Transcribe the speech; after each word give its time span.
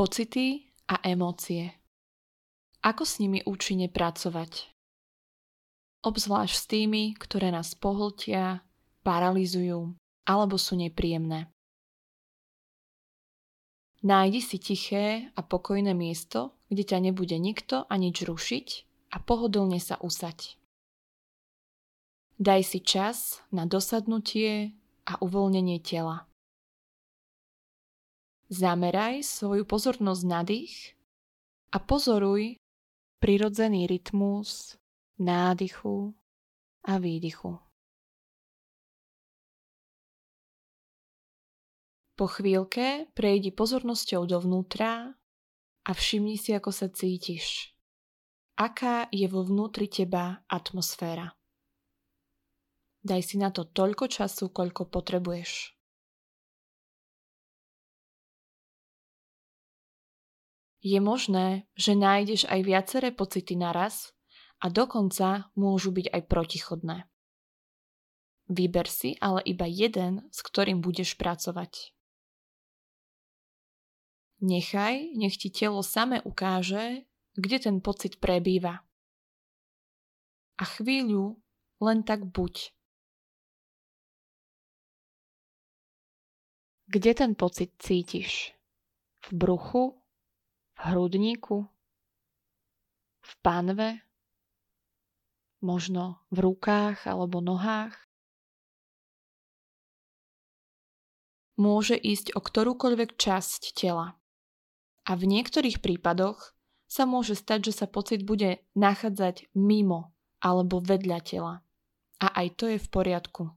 Pocity 0.00 0.64
a 0.88 0.96
emócie. 1.04 1.76
Ako 2.80 3.04
s 3.04 3.20
nimi 3.20 3.44
účinne 3.44 3.92
pracovať? 3.92 4.72
Obzvlášť 6.00 6.56
s 6.56 6.64
tými, 6.64 7.12
ktoré 7.20 7.52
nás 7.52 7.76
pohltia, 7.76 8.64
paralizujú 9.04 9.92
alebo 10.24 10.56
sú 10.56 10.80
nepríjemné. 10.80 11.52
Nájdi 14.00 14.40
si 14.40 14.56
tiché 14.56 15.36
a 15.36 15.44
pokojné 15.44 15.92
miesto, 15.92 16.56
kde 16.72 16.96
ťa 16.96 16.98
nebude 17.04 17.36
nikto 17.36 17.84
a 17.84 17.92
nič 18.00 18.24
rušiť 18.24 18.68
a 19.12 19.20
pohodlne 19.20 19.76
sa 19.76 20.00
usať. 20.00 20.56
Daj 22.40 22.60
si 22.64 22.80
čas 22.80 23.44
na 23.52 23.68
dosadnutie 23.68 24.72
a 25.04 25.20
uvoľnenie 25.20 25.76
tela. 25.84 26.29
Zameraj 28.50 29.22
svoju 29.22 29.62
pozornosť 29.62 30.22
na 30.26 30.42
dých 30.42 30.98
a 31.70 31.78
pozoruj 31.78 32.58
prirodzený 33.22 33.86
rytmus 33.86 34.74
nádychu 35.22 36.10
a 36.82 36.98
výdychu. 36.98 37.62
Po 42.18 42.26
chvíľke 42.26 43.08
prejdi 43.14 43.54
pozornosťou 43.54 44.26
dovnútra 44.26 45.14
a 45.86 45.90
všimni 45.94 46.34
si, 46.36 46.50
ako 46.50 46.74
sa 46.74 46.90
cítiš. 46.90 47.70
Aká 48.58 49.08
je 49.08 49.24
vo 49.30 49.46
vnútri 49.46 49.88
teba 49.88 50.44
atmosféra. 50.50 51.32
Daj 53.00 53.22
si 53.24 53.40
na 53.40 53.48
to 53.48 53.64
toľko 53.64 54.10
času, 54.12 54.52
koľko 54.52 54.92
potrebuješ. 54.92 55.79
Je 60.80 60.96
možné, 60.96 61.68
že 61.76 61.92
nájdeš 61.92 62.48
aj 62.48 62.60
viaceré 62.64 63.08
pocity 63.12 63.52
naraz 63.52 64.16
a 64.64 64.72
dokonca 64.72 65.52
môžu 65.52 65.92
byť 65.92 66.08
aj 66.08 66.22
protichodné. 66.24 66.96
Vyber 68.48 68.88
si 68.88 69.14
ale 69.20 69.44
iba 69.44 69.68
jeden, 69.68 70.24
s 70.32 70.40
ktorým 70.40 70.80
budeš 70.80 71.20
pracovať. 71.20 71.92
Nechaj, 74.40 75.12
nech 75.20 75.36
ti 75.36 75.52
telo 75.52 75.84
same 75.84 76.24
ukáže, 76.24 77.04
kde 77.36 77.56
ten 77.60 77.76
pocit 77.84 78.16
prebýva. 78.16 78.80
A 80.56 80.64
chvíľu 80.64 81.44
len 81.84 82.00
tak 82.00 82.24
buď. 82.24 82.72
Kde 86.88 87.12
ten 87.14 87.32
pocit 87.36 87.76
cítiš? 87.78 88.56
V 89.28 89.36
bruchu? 89.36 89.99
Hrudníku? 90.80 91.68
V 93.20 93.32
panve? 93.44 94.00
Možno 95.60 96.24
v 96.32 96.40
rukách 96.40 97.04
alebo 97.04 97.44
nohách? 97.44 97.92
Môže 101.60 102.00
ísť 102.00 102.32
o 102.32 102.40
ktorúkoľvek 102.40 103.20
časť 103.20 103.76
tela. 103.76 104.16
A 105.04 105.20
v 105.20 105.28
niektorých 105.28 105.84
prípadoch 105.84 106.56
sa 106.88 107.04
môže 107.04 107.36
stať, 107.36 107.68
že 107.68 107.84
sa 107.84 107.84
pocit 107.84 108.24
bude 108.24 108.64
nachádzať 108.72 109.52
mimo 109.52 110.16
alebo 110.40 110.80
vedľa 110.80 111.20
tela. 111.20 111.54
A 112.24 112.32
aj 112.40 112.56
to 112.56 112.64
je 112.72 112.80
v 112.80 112.88
poriadku. 112.88 113.52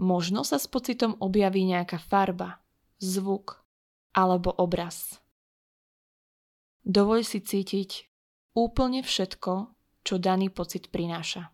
Možno 0.00 0.48
sa 0.48 0.56
s 0.56 0.64
pocitom 0.64 1.12
objaví 1.20 1.60
nejaká 1.68 2.00
farba, 2.00 2.64
zvuk 3.04 3.63
alebo 4.14 4.54
obraz. 4.54 5.18
Dovoľ 6.86 7.20
si 7.26 7.42
cítiť 7.42 7.90
úplne 8.54 9.02
všetko, 9.02 9.74
čo 10.06 10.14
daný 10.22 10.52
pocit 10.54 10.88
prináša. 10.94 11.50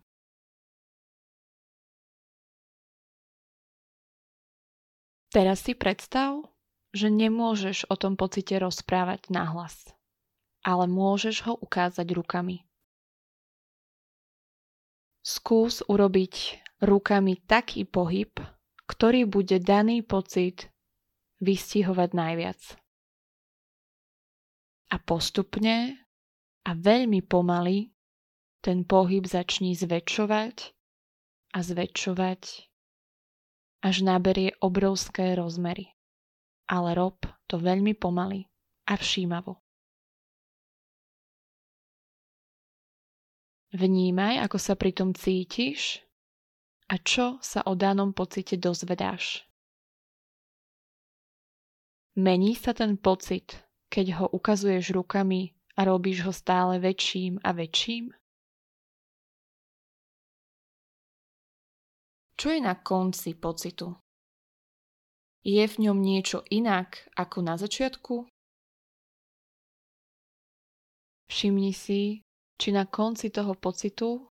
Teraz 5.31 5.63
si 5.63 5.71
predstav, 5.71 6.43
že 6.91 7.07
nemôžeš 7.07 7.87
o 7.87 7.95
tom 7.95 8.19
pocite 8.19 8.51
rozprávať 8.59 9.31
nahlas, 9.31 9.87
ale 10.59 10.91
môžeš 10.91 11.47
ho 11.47 11.53
ukázať 11.55 12.03
rukami. 12.11 12.67
Skús 15.23 15.79
urobiť 15.87 16.59
rukami 16.83 17.39
taký 17.47 17.87
pohyb, 17.87 18.35
ktorý 18.91 19.23
bude 19.23 19.63
daný 19.63 20.03
pocit 20.03 20.67
vystihovať 21.41 22.09
najviac. 22.13 22.61
A 24.91 24.95
postupne 25.01 25.97
a 26.61 26.71
veľmi 26.77 27.25
pomaly 27.25 27.89
ten 28.61 28.85
pohyb 28.85 29.25
začni 29.25 29.73
zväčšovať 29.73 30.55
a 31.51 31.59
zväčšovať, 31.59 32.41
až 33.81 33.95
naberie 34.05 34.53
obrovské 34.61 35.33
rozmery 35.33 35.91
ale 36.71 36.95
rob 36.95 37.19
to 37.51 37.59
veľmi 37.59 37.91
pomaly 37.99 38.47
a 38.87 38.95
všímavo. 38.95 39.59
Vnímaj, 43.75 44.47
ako 44.47 44.57
sa 44.59 44.73
pri 44.79 44.91
tom 44.95 45.11
cítiš 45.11 45.99
a 46.87 46.99
čo 46.99 47.39
sa 47.43 47.63
o 47.67 47.75
danom 47.75 48.15
pocite 48.15 48.55
dozvedáš. 48.55 49.47
Mení 52.19 52.59
sa 52.59 52.75
ten 52.75 52.99
pocit, 52.99 53.55
keď 53.87 54.19
ho 54.19 54.25
ukazuješ 54.35 54.91
rukami 54.91 55.55
a 55.79 55.87
robíš 55.87 56.27
ho 56.27 56.33
stále 56.35 56.75
väčším 56.75 57.39
a 57.39 57.55
väčším? 57.55 58.11
Čo 62.35 62.47
je 62.51 62.59
na 62.59 62.75
konci 62.75 63.31
pocitu? 63.39 63.95
Je 65.47 65.63
v 65.63 65.75
ňom 65.87 66.03
niečo 66.03 66.43
inak 66.51 67.07
ako 67.15 67.37
na 67.47 67.55
začiatku? 67.55 68.27
Všimni 71.31 71.71
si, 71.71 72.27
či 72.59 72.75
na 72.75 72.83
konci 72.91 73.31
toho 73.31 73.55
pocitu 73.55 74.27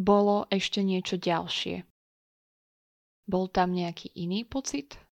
bolo 0.00 0.48
ešte 0.48 0.80
niečo 0.80 1.20
ďalšie. 1.20 1.84
Bol 3.28 3.52
tam 3.52 3.76
nejaký 3.76 4.16
iný 4.16 4.48
pocit? 4.48 5.09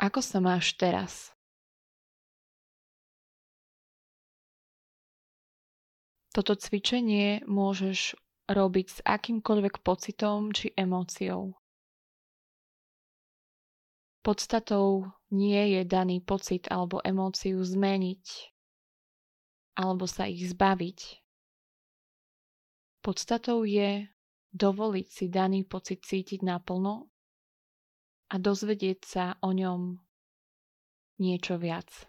Ako 0.00 0.24
sa 0.24 0.40
máš 0.40 0.72
teraz? 0.80 1.36
Toto 6.32 6.56
cvičenie 6.56 7.44
môžeš 7.44 8.16
robiť 8.48 8.86
s 8.88 8.98
akýmkoľvek 9.04 9.84
pocitom 9.84 10.48
či 10.56 10.72
emóciou. 10.72 11.52
Podstatou 14.24 15.12
nie 15.28 15.76
je 15.76 15.84
daný 15.84 16.24
pocit 16.24 16.72
alebo 16.72 17.04
emóciu 17.04 17.60
zmeniť 17.60 18.48
alebo 19.76 20.08
sa 20.08 20.24
ich 20.24 20.40
zbaviť. 20.52 21.20
Podstatou 23.04 23.68
je 23.68 24.08
dovoliť 24.56 25.06
si 25.08 25.26
daný 25.28 25.68
pocit 25.68 26.00
cítiť 26.00 26.40
naplno 26.44 27.11
a 28.32 28.40
dozvedieť 28.40 29.00
sa 29.04 29.24
o 29.44 29.52
ňom 29.52 30.00
niečo 31.20 31.60
viac. 31.60 32.08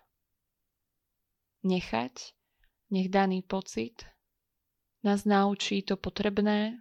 Nechať, 1.67 2.31
nech 2.95 3.11
daný 3.11 3.44
pocit 3.44 4.08
nás 5.03 5.28
naučí 5.28 5.84
to 5.84 5.99
potrebné 5.99 6.79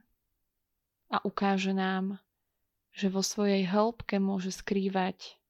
a 1.10 1.18
ukáže 1.26 1.74
nám, 1.74 2.22
že 2.94 3.10
vo 3.10 3.18
svojej 3.26 3.66
hĺbke 3.66 4.22
môže 4.22 4.54
skrývať 4.54 5.42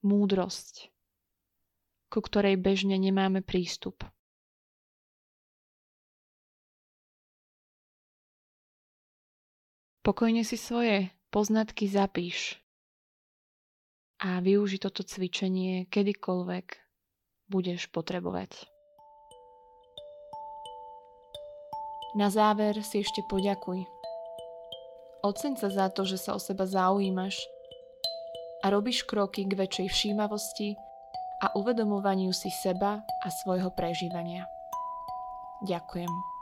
múdrosť, 0.00 0.88
ku 2.08 2.24
ktorej 2.24 2.56
bežne 2.56 2.96
nemáme 2.96 3.44
prístup. 3.44 4.08
Pokojne 10.04 10.44
si 10.44 10.60
svoje 10.60 11.12
poznatky 11.32 11.88
zapíš 11.88 12.63
a 14.22 14.38
využi 14.38 14.78
toto 14.78 15.02
cvičenie 15.02 15.90
kedykoľvek 15.90 16.66
budeš 17.50 17.90
potrebovať. 17.90 18.68
Na 22.14 22.30
záver 22.30 22.78
si 22.86 23.02
ešte 23.02 23.26
poďakuj. 23.26 23.82
Oceň 25.26 25.58
sa 25.58 25.68
za 25.72 25.86
to, 25.90 26.06
že 26.06 26.20
sa 26.20 26.36
o 26.36 26.40
seba 26.40 26.62
zaujímaš 26.62 27.42
a 28.62 28.70
robíš 28.70 29.02
kroky 29.02 29.42
k 29.42 29.58
väčšej 29.58 29.88
všímavosti 29.90 30.78
a 31.42 31.50
uvedomovaniu 31.58 32.30
si 32.30 32.54
seba 32.54 33.02
a 33.02 33.28
svojho 33.42 33.74
prežívania. 33.74 34.46
Ďakujem. 35.66 36.33